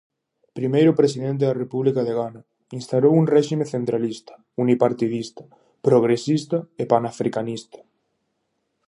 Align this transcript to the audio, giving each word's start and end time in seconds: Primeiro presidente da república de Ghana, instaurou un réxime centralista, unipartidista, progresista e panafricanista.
Primeiro 0.57 0.91
presidente 0.99 1.43
da 1.45 1.57
república 1.63 2.01
de 2.07 2.13
Ghana, 2.19 2.41
instaurou 2.79 3.13
un 3.21 3.25
réxime 3.35 3.65
centralista, 3.73 4.33
unipartidista, 4.63 5.43
progresista 5.87 6.57
e 6.81 6.83
panafricanista. 6.93 7.79